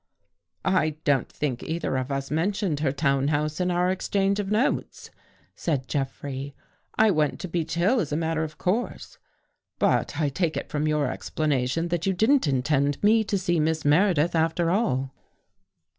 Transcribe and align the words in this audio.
"I 0.65 0.95
don't 1.03 1.31
think 1.31 1.61
either 1.61 1.95
of 1.95 2.11
us 2.11 2.31
mentioned 2.31 2.79
her 2.79 2.91
town 2.91 3.27
house 3.27 3.59
in 3.59 3.69
our 3.69 3.91
exchange 3.91 4.39
of 4.39 4.49
notes," 4.49 5.11
said 5.55 5.87
Jeffrey." 5.87 6.55
I 6.97 7.11
went 7.11 7.39
to 7.41 7.47
Beech 7.47 7.75
Hill 7.75 7.99
as 7.99 8.11
a 8.11 8.17
matter 8.17 8.43
of 8.43 8.57
course. 8.57 9.19
But 9.77 10.19
I 10.19 10.29
take 10.29 10.57
it 10.57 10.69
from 10.69 10.87
your 10.87 11.11
explanation 11.11 11.89
that 11.89 12.07
you 12.07 12.13
didn't 12.13 12.47
intend 12.47 13.03
me 13.03 13.23
to 13.25 13.37
see 13.37 13.59
Miss 13.59 13.85
Meredith, 13.85 14.33
after 14.33 14.71
all." 14.71 15.13